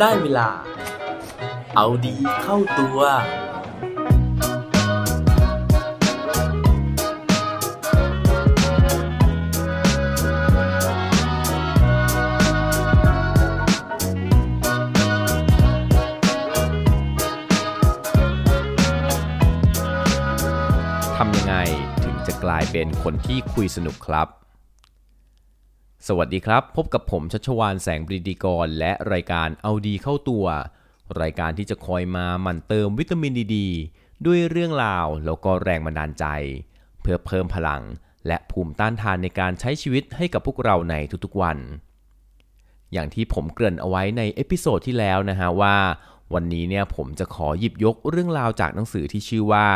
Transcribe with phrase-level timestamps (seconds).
[0.00, 0.48] ได้เวลา
[1.76, 2.98] เอาดีเข้าตัว
[21.16, 21.54] ทำยังไง
[22.04, 24.28] ถึงจะกลายเป็นคนที่คุยสนุกครับ
[26.08, 30.46] สวัสดีครับ พบกับผมชัชวาลแสงปรีดีกร และรายการเอาดีเข้าตัว
[31.20, 33.58] รายการที่จะคอยมาหมั่นเติมวิตามินดีๆ
[34.26, 36.24] ด้วยเรื่องราวแล้วก็แรงบันดาลใจ
[37.02, 37.82] เพื่อเพิ่มพลัง
[38.26, 40.94] และภูมิต้านทานในการใช้ชีวิตให้กับพวกเราใน
[41.24, 41.58] ทุกๆวัน
[42.92, 45.76] อย่างที่ผมเกริ่นเอาไว้ใน episode ที่แล้วนะฮะว่า
[46.34, 49.66] วันนี้เนี่ยผมจะขอหยิบยกเรื่องราวจากหนังสือที่ชื่อว่า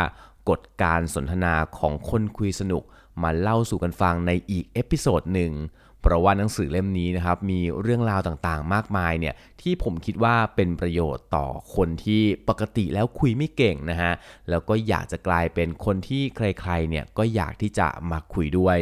[0.49, 2.83] กฎการสนทนาของคนคุยสนุก
[3.23, 5.53] มาเล่าสู่กันฟังในอีก episode หนึ่ง
[6.01, 14.11] เพราะว่าหนังสือเล่มนี้นะครับมีเรื่องราวต่างๆ มากมายเนี่ยที่ผมคิดว่าเป็นประโยชน์ต่อคนที่ปกติแล้วคุยไม่เก่งนะฮะ
[14.49, 18.79] แล้วก็อยากจะกลายเป็นคนที่ใครๆเนี่ยก็อยากที่จะมาคุยด้วย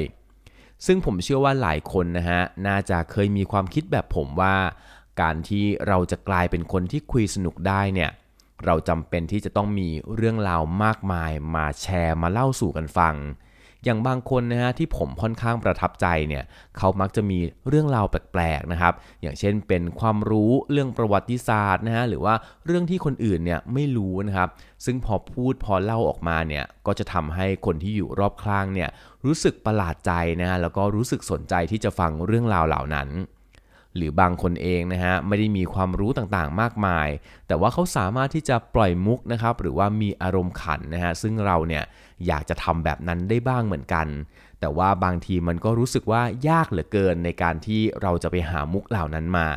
[0.86, 4.56] ซึ่งผมเชื่อว่าหลายคนนะฮะน่าจะเคยมีความคิดแบบผมว่า
[5.22, 8.12] การที่เราจะกลายเป็นคนที่คุยสนุกได้เนี่ย
[8.66, 13.16] เราจำเป็นที่จะต้องมีเรื่องราวมากมายมาแชร์มาเล่าสู่กันฟัง
[13.86, 16.44] อย่างบางคนนะฮะที่ผมค่อนข้างประทับใจเนี่ย
[16.78, 24.50] เขามักจะมีเรื่องราวแปลกๆนะครับอย่างเช่นเป็นความรู้เรื่องประวัติศาสตร์นะฮะหรือว่าเรื่องที่คนอื่นเนี่ยไม่รู้นะครับ
[24.86, 28.90] ซึ่งพอพูดพอเล่าออกมาเนี่ยก็จะทำให้คนที่อยู่รอบข้างเนี่ย
[29.26, 30.12] รู้สึกประหลาดใจ
[30.42, 33.10] นะฮะแล้วก็รู้สึกสนใจที่จะฟังเรื่องราวเหล่านั้น
[33.98, 37.08] หรือบางคนเองนะฮะไม่ได้มีความรู้ต่างๆมากมาย
[37.48, 41.84] แต่ว่าเขาสามารถที่จะปล่อยมุกนะครับหรือว่ามีอารมณ์ขันนะฮะซึ่งเราเนี่ย
[42.28, 44.08] อยากจะทำแบบนั้นได้บ้างเหมือนกัน
[44.60, 49.50] แต่ว่าบางทีมันก็รู้สึกว่ายากเหลือเกินในการที่เราจะไปหามุกเหล่านั้นมา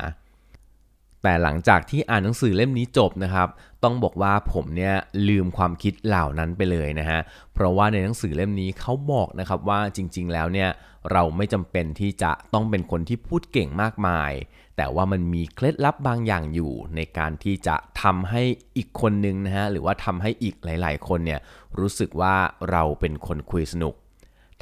[1.22, 3.48] แต่หลังจากที่อ่านหนังสือเล่มนี้จบนะครับ
[3.84, 4.94] ต้องบอกว่าผมเนี่ย
[5.28, 7.20] ลืมความคิดเหล่านั้นไปเลยนะฮะ
[7.54, 10.70] เพราะว่าในหนังสือเล่มนี้เขาบอกนะครับว่าจริงๆแล้วเนี่ย
[11.12, 14.32] เราไม่จำเป็นที่จะต้องเป็นคนที่พูดเก่งมากมาย
[14.76, 18.42] แต่ว่ามันมีเคล็ดลับบางอย่างอยู่ ในการที่จะทำให้
[18.76, 21.40] อีกคนนึงนะฮะหรือว่าทำให้อีกหลาย ๆ คนเนี่ย
[21.78, 22.34] รู้สึกว่า
[22.70, 23.94] เราเป็นคนคุยสนุก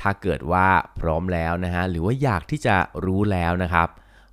[0.00, 0.66] ถ้าเกิดว่า
[1.00, 3.88] พร้อมแล้วนะฮะหรือว่าอยากที่จะรู้แล้วนะครับ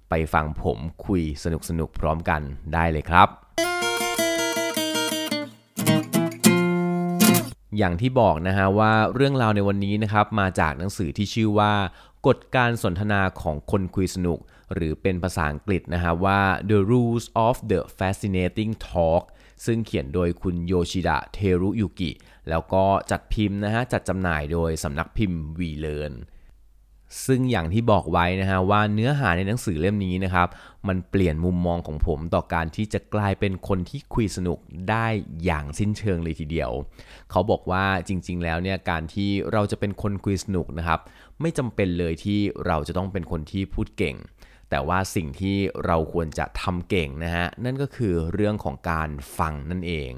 [0.09, 1.45] ไปฟังผมคุยส
[1.79, 2.41] นุกๆพร้อมกัน
[2.73, 3.27] ได้เลยครับ
[7.77, 11.71] อย่างที่บอกนะฮะว่าเรื่องราวในวันนี้นะครับมาจากหนังสือที่ชื่อว่า
[12.27, 14.39] กฎการสนทนาของคนคุยสนุก
[14.73, 19.23] หรือเป็นภาษาอังกฤษนะฮะว่า The Rules of the Fascinating Talk
[19.65, 22.11] ซึ่งเขียนโดยคุณโยชิดะเทรุยุกิ
[22.49, 26.13] แล้วก็จัดพิมพ์นะฮะจัดจำหน่ายโดยสำนักพิมพ์วีเลน
[27.25, 30.47] ซึ่งอย่างที่บอกไว้นะฮะว่าเนื้อหาในหนังสือเล่มนี้นะครับ
[30.87, 35.07] มันเปลี่ยนมุมมองของผมต่อการที่จะกลายเป็นคนที่คุยสนุกได้
[35.43, 36.71] อย่างสิ้นเชิงเลยทีเดียว
[37.31, 40.99] เขาบอกว่าจริง ๆ แล้วเนี่ยการที่เราจะเป็นคนคุยสนุกนะครับ
[41.41, 44.17] ไม่จำเป็นเลยที่เราจะต้องเป็นคนที่พูดเก่ง
[44.69, 50.11] แต่ว่าสิ่งที่เราควรจะทำเก่งนะฮะนั่นก็คือเรื่องของการฟังนั่นเอง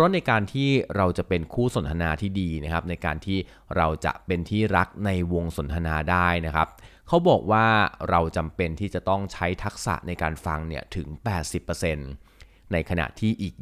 [0.00, 3.38] ราะในการที่เราจะเป็นคู่สนทนาที่ดีนะครับ ในการที่
[3.76, 6.68] เราจะเป็นที่รักในวงสนทนาได้นะครับ
[7.08, 7.66] เขาบอกว่า
[8.10, 11.08] เราจำเป็นที่จะต้องใช้ทักษะในการฟังเนี่ยถึง
[11.90, 13.54] 80%ในขณะที่อีก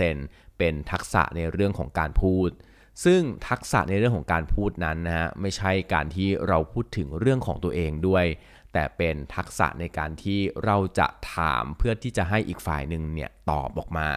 [0.00, 2.50] 20%เป็นทักษะในเรื่องของการพูด
[3.04, 8.24] ซึ่งทักษะในเรื่องของการพูดนั้นนะฮะไม่ใช่การที่เราพูดถึงเรื่องของตัวเองด้วย
[8.72, 14.08] แต่เป็นทักษะในการที่เราจะถามเพื่อที่จะให้อีกฝ่ายหนึ่งเนี่ยตอบออกมา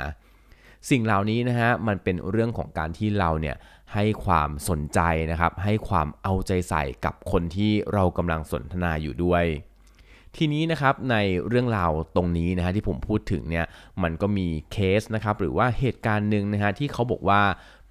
[0.89, 3.55] สิ่งเหล่านี้นะฮะมันเป็นเรื่องของการที่เราเนี่ย
[3.93, 4.99] ให้ความสนใจ
[5.31, 9.45] นะครับ ให้ความเอาใจใส่กับคนที่เรากำลังสนทนาอยู่ด้วย
[10.37, 11.15] ทีนี้นะครับใน
[11.47, 13.65] เรื่องราวตรงนี้นะฮะที่ผมพูดถึงเนี่ย
[14.03, 17.41] มันก็มีเคสนะครับหรือว่าเหตุการณ์หนึ่งนะฮะที่เขาบอกว่า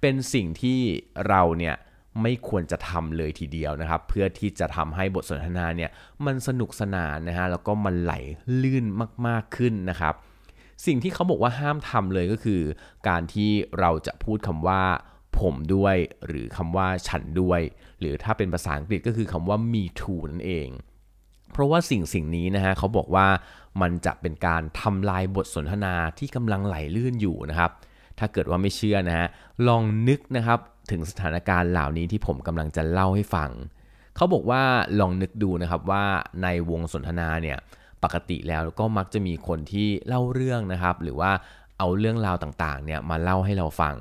[0.01, 0.79] เป็นสิ่งที่
[1.27, 1.75] เราเนี่ย
[2.21, 5.91] ไม่ควรจะทำเลยทีเดียวนะครับ เพื่อที่จะทำให้บทสนทนาเนี่ย
[6.25, 8.13] มันสนุกสนานนะฮะแล้วก็มันไหล
[8.61, 8.85] ลื่น
[9.27, 10.13] มากๆขึ้นนะครับ
[10.85, 12.61] สิ่งที่เขาบอกว่าห้ามทำเลยก็คือ
[13.07, 14.83] การที่เราจะพูดคำว่า
[15.39, 15.95] ผมด้วย
[16.27, 17.61] หรือคำว่าฉันด้วย
[17.99, 20.69] หรือถ้าเป็นภาษาอังกฤษก็คือคำว่า me too นั่นเอง
[21.51, 23.27] เพราะว่าสิ่งสิ่งนี้นะฮะเขาบอกว่า
[23.81, 27.71] มันจะเป็นการทำลายบทสนทนาที่กำลังไหลลื่นอยู่นะครับ
[28.19, 29.27] ถ้าเกิดว่าไม่เชื่อนะฮะ
[29.67, 30.59] ลองนึกนะครับ
[30.91, 33.49] ถึงสถานการณ์เหล่านี้ที่ผมกำลังจะเล่าให้ฟัง
[34.15, 34.61] เขาบอกว่า
[34.99, 36.03] ลองนึกดูนะครับว่า
[36.43, 37.57] ในวงสนทนาเนี่ย
[38.03, 41.31] ปกติแล้วก็มักจะมีคนที่เล่าเรื่องนะครับ หรือว่า
[41.77, 43.95] เอาเรื่องราวต่างๆเนี่ยมาเล่าให้เราฟัง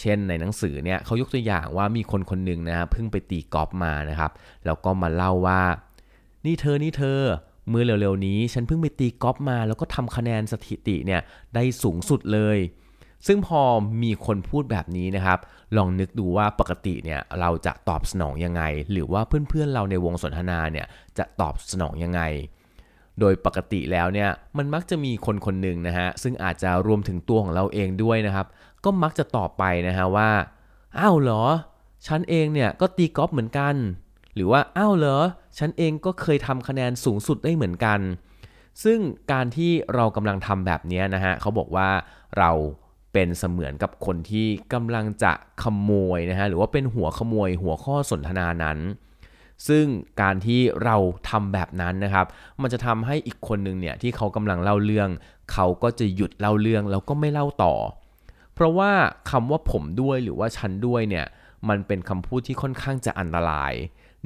[0.00, 4.30] เช่นในหนังสือเนี่ยเขายกตัวอย่างว่ามีคนคนหนึ่งนะเพิ่งไปตีกอล์ฟมานะครับ
[4.64, 5.62] แล้วก็มาเล่าว่า
[6.46, 7.20] นี่เธอนี่เธอ
[7.68, 11.20] เมื่อเร็วๆนี้ฉันเพิ่งไปตีกอล์ฟมา แล้วก็ทำคะแนนสถิติเนี่ย
[11.54, 12.58] ได้สูงสุดเลย
[13.26, 13.60] ซึ่งพอ
[14.02, 15.38] มีคนพูดแบบนี้นะครับ
[15.76, 20.86] ลองนึกดูว่าปกติเนี่ยเราจะตอบสนองยังไง หรือว่าเพื่อนๆเราในวงสนทนาเนี่ย
[21.18, 22.20] จะตอบสนองยังไง
[23.20, 28.46] โดยปกติแล้วเนี่ยมันมักจะมีคนคนหนึ่งนะฮะซึ่งอาจจะรวมถึงตัวของเราเองด้วยนะครับ
[28.84, 30.30] ก็มักจะตอบไปนะฮะว่า
[30.98, 31.44] อ้าวเหรอ
[32.06, 33.74] ฉันเองเนี่ยก็ตีกอล์ฟเหมือนกัน
[34.34, 35.18] หรือว่าอ้าวเหรอ
[35.58, 38.00] ฉันเองก็เคยทำคะแนนสูงสุดได้เหมือนกัน
[38.84, 38.98] ซึ่ง
[39.32, 41.88] การที่เรากำลังทำแบบนี้นะฮะเขาบอกว่า
[42.38, 42.50] เรา
[43.12, 45.32] เป็นเสมือนกับคนที่กำลังจะ
[45.62, 48.78] ขโมยนะฮะหรือว่าเป็นหัวขโมยหัวข้อสนทนานั้น
[49.68, 49.84] ซึ่ง
[50.22, 50.96] การที่เรา
[51.30, 52.26] ทำแบบนั้นนะครับ
[52.62, 55.08] มันจะทำให้อีกคนหนึ่งเนี่ยที่เขากำลังเล่าเรื่อง
[55.52, 57.74] เขาก็จะหยุดเล่าเรื่องแล้วก็ไม่เล่าต่อ
[58.54, 58.90] เพราะว่า
[59.30, 61.26] คำว่าผมด้วยหรือว่าฉันด้วยเนี่ย
[61.68, 63.72] มันเป็นคำพูดที่ค่อนข้างจะอันตราย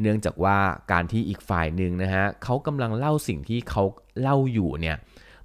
[0.00, 0.58] เนื่องจากว่า
[0.92, 3.82] การที่อีกฝ่ายหนึ่งนะฮะเขากำลังเล่าสิ่งที่เขา
[4.20, 4.96] เล่าอยู่เนี่ย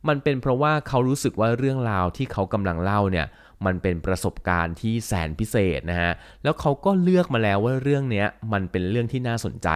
[0.07, 3.27] มันเป็นเพราะว่าเขารู้สึกว่าเรื่องราวที่เขากำลังเล่าเนี่ย
[3.65, 6.11] มันเป็นประสบการณ์ที่แสนพิเศษนะฮะ
[6.43, 9.69] แล้วเขาก็เลือกมาแล้วว่าเรื่องนี้มันเป็นเรื่องที่น่าสนใจ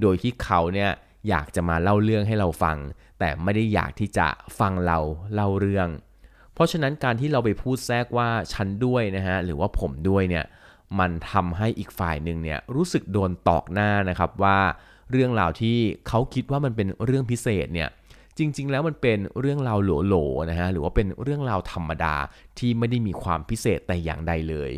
[0.00, 0.90] โดยที่เขาเนี่ย
[1.28, 2.76] อยากจะมาเล่าเรื่องให้เราฟัง
[3.18, 4.28] แต่ไม่ได้อยากที่จะ
[4.58, 4.98] ฟังเรา
[5.34, 5.88] เล่าเรื่อง
[6.54, 10.44] เพราะฉะนั้นการที่เราไปพูดแทรกว่าฉันด้วยนะฮะหรือว่าผมด้วยเนี่ย
[10.98, 14.58] มันทำให้อีกฝ่ายหนึ่งเนี่ยรู้สึกโดนตอกหน้านะครับว่า
[15.10, 15.76] เรื่องราวที่
[16.08, 17.88] เขาคิดว่ามันเป็นเรื่องพิเศษเนี่ย
[18.38, 22.14] จริง ๆ แล้วมันเป็นเรื่องราวโหลๆนะฮะหรือว่าเป็นเรื่องราวธรรมดา
[22.58, 24.72] ที่ไม่ได้มีความพิเศษแต่อย่างใดเลย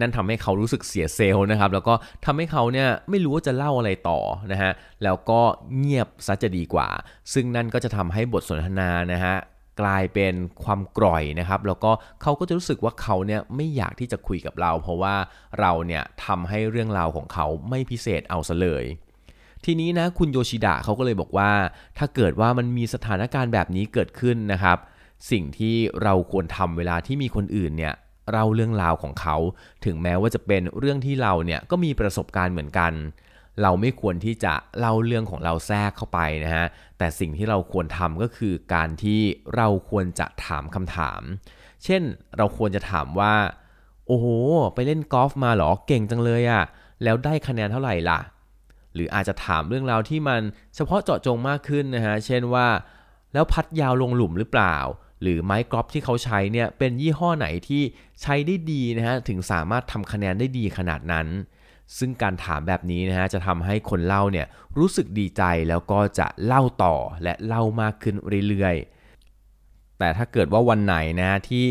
[0.00, 1.94] นั่นทำให้เขารู้สึกเสียเซลล์นะครับ แล้วก็
[2.24, 4.20] ทำให้เขาเนี่ยไม่รู้ว่าจะเล่าอะไรต่อ
[4.52, 4.72] นะฮะ
[5.04, 5.40] แล้วก็
[5.78, 6.88] เงียบซะจะดีกว่า
[7.32, 9.34] ซึ่งนั่นก็จะทำให้บทสนทนานะฮะ
[9.80, 10.34] กลายเป็น
[10.64, 11.90] ความกร่อยนะครับแล้วก็
[12.22, 15.14] เขาก็จะรู้สึกว่าเขาเนี่ยไม่อยากที่จะคุยกับเรา เพราะว่า
[15.60, 18.84] เราเนี่ยทำให้เรื่องราวของเขาไม่พิเศษเอาซะเลย
[19.64, 21.50] ทีนี้นะคุณโยชิดะเขาก็เลยบอกว่า
[21.98, 24.78] ถ้าเกิดว่ามันมีสถานการณ์แบบนี้เกิดขึ้นนะครับ
[25.30, 27.94] สิ่งที่เราควรทำเวลาที่มีคนอื่นเนี่ย
[28.30, 29.36] เล่าเรื่องราวของเขา
[29.84, 32.92] ถึงแม้ว่าจะเป็นเรื่องที่เราเนี่ยก็มีประสบการณ์เหมือนกัน
[33.62, 36.66] เราไม่ควรที่จะเล่าเรื่องของเราแทรกเข้าไปนะฮะ
[36.98, 39.20] แต่สิ่งที่เราควรทำก็คือการที่
[39.56, 41.20] เราควรจะถามคำถาม
[41.84, 42.02] เช่น
[42.36, 43.34] เราควรจะถามว่า
[44.06, 44.26] โอ้โห
[44.74, 46.64] ไปเล่นกอล์ฟมาหรอเก่งจังเลยอะ
[47.02, 48.20] แล้วได้คะแนนเท่าไหร่ล่ะ
[48.94, 50.40] หรืออาจจะถามเรื่องราวที่มัน
[50.74, 52.68] เฉพาะเจาะจงมากขึ้นนะฮะ เช่นว่า
[53.32, 54.76] แล้วพัดยาวลงหลุมหรือเปล่า
[55.22, 57.82] หรือไม้กรอล์ฟที่เขาใช้เนี่ยเป็นยี่ห้อไหนที่
[58.22, 61.26] ใช้ได้ดีนะฮะ ถึงสามารถทำคะแนนได้ดีขนาดนั้น
[61.98, 64.46] ซึ่งการถามแบบนี้นะฮะจะทำให้คนเล่าเนี่ย
[64.78, 68.14] รู้สึกดีใจแล้วก็จะเล่าต่อและเล่ามากขึ้น
[68.48, 71.64] เรื่อยๆแต่ถ้าเกิดว่าวันไหนนะที่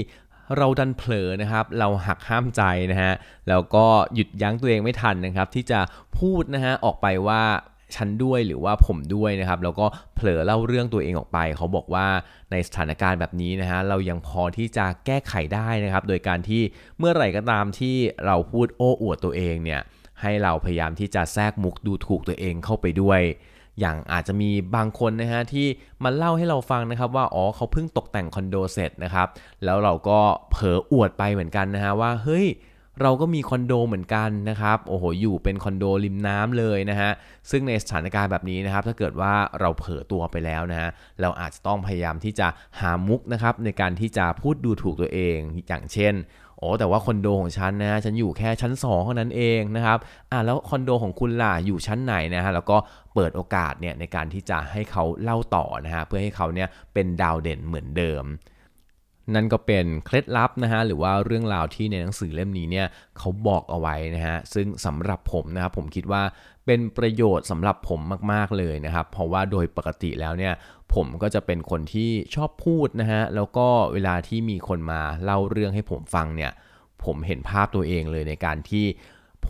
[0.58, 2.62] เราดันเผลอนะครับ เราหักห้ามใจ
[2.92, 3.14] นะฮะ
[3.50, 5.80] แล้วก็หยุดยั้งตัวเองไม่ทันนะครับ ที่จะ
[6.20, 7.44] พูดนะฮะออกไปว่า
[7.96, 9.86] ฉันด้วยหรือว่าผมด้วยนะครับ แล้วก็
[10.16, 12.08] เผลอเล่าเรื่องตัวเองออกไป เขาบอกว่า
[12.52, 16.62] ในสถานการณ์แบบนี้นะฮะเรายังพอที่จะแก้ไขได้นะครับ โดยการที่
[17.00, 17.96] เมื่อไหร่ก็ตามที่
[18.26, 19.82] เราพูดโอ้อวดตัวเองเนี่ย
[20.22, 23.22] ให้เราพยายามที่จะแทรกมุกดูถูกตัวเองเข้าไปด้วย
[23.80, 25.68] อย่างอาจจะมีบางคนนะฮะที่
[26.04, 29.28] มาเล่าให้เราฟังนะครับว่าอ๋อเขาเพิ่งตกแต่งคอนโดเสร็จนะครับ
[29.64, 30.20] แล้วเราก็
[30.52, 32.48] เผลออวดไปเหมือนกันนะฮะว่าเฮ้ย
[33.04, 37.12] เราก็มีคอนโดเหมือนกันนะครับ โอ้โห อยู่เป็นคอนโดริมน้ำเลยนะฮะ
[37.50, 40.90] ซึ่งในสถานการณ์แบบนี้นะครับ ถ้าเกิดว่าเราเผลอตัวไปแล้วนะฮะ
[41.22, 42.48] เราอาจจะต้องพยายามที่จะ
[42.80, 46.14] หามุกนะครับในการที่จะพูดดูถูกตัวเอง อย่างเช่น
[46.60, 49.98] โอ้แต่ว่าคอนโดของฉันนะฉันอยู่แค่ชั้น 2 เท่านั้นเองนะครับ
[50.32, 52.78] อ่าแล้วคอนโดของคุณล่ะอยู่ชั้นไหนนะฮะแล้วก็
[53.16, 58.24] เปิดโอกาสเนี่ยในการที่จะให้เขาเล่าต่อนะฮะเพื่อให้เขาเนี่ยเป็นดาวเด่นเหมือนเดิม
[59.36, 66.24] นั่นก็เป็นเคล็ดลับนะฮะหรือว่าเรื่องราวที่ในหนังสือเล่มนี้เนี่ยเขาบอกเอาไว้นะฮะซึ่งสำหรับผมนะครับผมคิดว่า
[66.66, 68.00] เป็นประโยชน์สำหรับผม
[68.32, 70.54] มาก ๆ เลยนะครับ เพราะว่าโดยปกติแล้วเนี่ย
[70.94, 76.52] ผมก็จะเป็นคนที่ชอบพูดนะฮะแล้วก็เวลาที่มีคนมาเล่าเรื่องให้ผมฟังเนี่ย
[77.06, 78.86] ผมเห็นภาพตัวเองเลยในการที่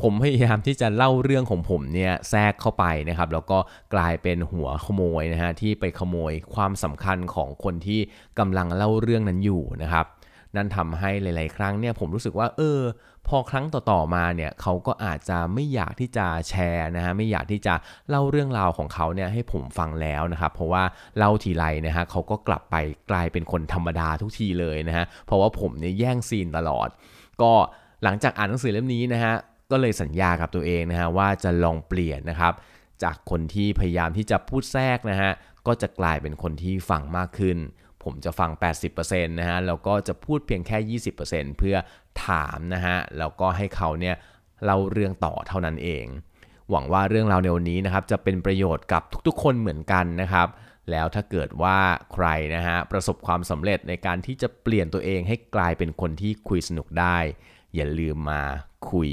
[0.01, 3.57] ผมพยายามที่จะเล่าเรื่องของผมเนี่ยแทรกเข้าไปนะครับ แล้วก็
[3.93, 7.99] กลายเป็นหัวขโมยนะฮะที่ไปขโมยความสำคัญของคนที่
[8.39, 10.05] กำลังเล่าเรื่องนั้นอยู่นะครับ
[10.55, 12.81] นั่นทำให้หลาย ๆ ครั้งเนี่ยผมรู้สึกว่า เออ
[13.27, 17.73] พอครั้งต่อ ๆ มาเนี่ยเขาก็อาจจะไม่อยากที่จะแชร์นะฮะไม่อยากที่จะ
[18.09, 20.83] เล่าเรื่องราวของเขาเนี่ยให้ผมฟังแล้วนะครับ เพราะว่า
[21.17, 22.75] เล่าทีไรนะฮะเขาก็กลับไป
[23.11, 26.87] กลายเป็นคนธรรมดาทุกทีเลยนะฮะเพราะว่าผมเนี่ยแย่งซีนตลอด
[27.41, 27.51] ก็
[28.03, 29.35] หลังจากอ่านหนังสือเล่มนี้นะฮะ
[29.71, 32.53] ก็เลยสัญญากับตัวเองนะฮะว่าจะลองเปลี่ยนนะครับ
[33.03, 35.31] จากคนที่พยายามที่จะพูดแทรกนะฮะ
[35.67, 37.57] ก็จะกลายเป็นคนที่ฟังมากขึ้น
[38.03, 38.51] ผมจะฟัง
[38.91, 41.75] 80%นะฮะแล้วก็จะพูดเพียงแค่ 20%เพื่อ
[42.25, 44.15] ถามนะฮะแล้วก็ให้เขาเนี่ย
[44.63, 46.05] เล่าเรื่องต่อเท่านั้นเอง
[46.69, 50.47] หวังว่าเรื่องราวในวันนี้นะครับจะเป็นประโยชน์กับทุกๆ คนเหมือนกันนะครับ
[50.91, 51.77] แล้วถ้าเกิดว่า
[52.13, 57.17] ใครนะฮะประสบความสำเร็จในการที่จะเปลี่ยนตัวเองให้กลายเป็นคนที่คุยสนุกได้
[57.75, 58.41] อย่าลืมมา
[58.91, 59.09] คุย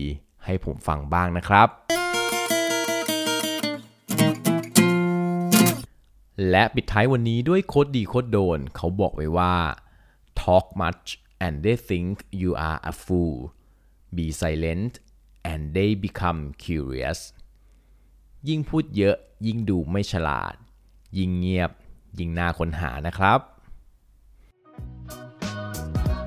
[0.46, 1.68] ให้ผมฟังบ้างนะครับ
[6.50, 9.54] และปิดท้ายวันนี้ด้วยโคดดีโคดโดน เขาบอกไว้ว่า
[10.40, 11.06] talk much
[11.44, 13.36] and they think you are a fool
[14.16, 14.92] be silent
[15.50, 17.18] and they become curious
[18.48, 20.54] ยิ่งพูดเยอะยิ่งดูไม่ฉลาด
[21.18, 21.70] ยิ่งเงียบ
[22.18, 23.40] ยิ่งน่าค้นหานะครับ